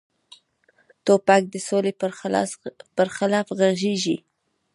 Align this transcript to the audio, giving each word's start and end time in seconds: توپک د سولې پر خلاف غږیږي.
توپک 1.05 1.43
د 1.49 1.55
سولې 1.67 1.93
پر 2.97 3.09
خلاف 3.17 3.47
غږیږي. 3.59 4.17